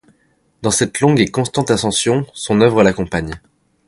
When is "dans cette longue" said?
0.63-1.19